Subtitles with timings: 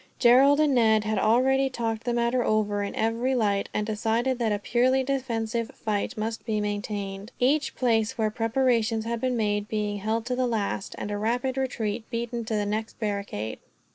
[0.17, 4.51] Gerald and Ned had already talked the matter over in every light, and decided that
[4.51, 9.97] a purely defensive fight must be maintained; each place where preparations had been made being
[9.97, 13.59] held to the last, and a rapid retreat beaten to the next barricade.